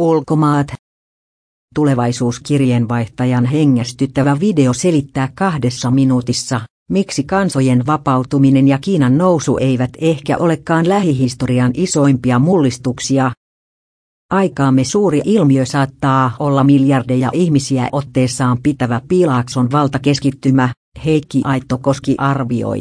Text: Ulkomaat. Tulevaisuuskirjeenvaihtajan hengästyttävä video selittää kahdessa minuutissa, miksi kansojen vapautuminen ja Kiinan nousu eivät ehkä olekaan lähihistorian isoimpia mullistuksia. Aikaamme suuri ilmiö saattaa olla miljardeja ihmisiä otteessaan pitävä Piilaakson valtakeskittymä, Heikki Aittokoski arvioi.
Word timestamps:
Ulkomaat. 0.00 0.66
Tulevaisuuskirjeenvaihtajan 1.74 3.44
hengästyttävä 3.44 4.40
video 4.40 4.72
selittää 4.72 5.28
kahdessa 5.34 5.90
minuutissa, 5.90 6.60
miksi 6.90 7.24
kansojen 7.24 7.86
vapautuminen 7.86 8.68
ja 8.68 8.78
Kiinan 8.78 9.18
nousu 9.18 9.58
eivät 9.58 9.90
ehkä 9.98 10.36
olekaan 10.38 10.88
lähihistorian 10.88 11.70
isoimpia 11.74 12.38
mullistuksia. 12.38 13.32
Aikaamme 14.30 14.84
suuri 14.84 15.22
ilmiö 15.24 15.64
saattaa 15.64 16.36
olla 16.38 16.64
miljardeja 16.64 17.30
ihmisiä 17.32 17.88
otteessaan 17.92 18.58
pitävä 18.62 19.00
Piilaakson 19.08 19.70
valtakeskittymä, 19.72 20.68
Heikki 21.04 21.40
Aittokoski 21.44 22.14
arvioi. 22.18 22.80